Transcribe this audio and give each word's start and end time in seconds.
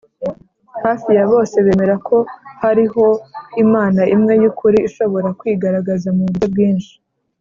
hafi 0.83 1.09
ya 1.17 1.25
bose 1.31 1.55
bemera 1.65 1.95
ko 2.07 2.17
hariho 2.61 3.05
imana 3.63 4.01
imwe 4.15 4.33
y’ukuri 4.41 4.77
ishobora 4.87 5.27
kwigaragaza 5.39 6.07
mu 6.15 6.21
buryo 6.27 6.47
bwinshi 6.53 6.93